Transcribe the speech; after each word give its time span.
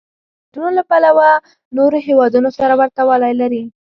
د 0.03 0.03
بنسټونو 0.07 0.69
له 0.77 0.83
پلوه 0.89 1.29
نورو 1.77 1.97
هېوادونو 2.07 2.49
سره 2.57 2.73
ورته 2.81 3.01
والی 3.09 3.33
لري. 3.41 3.63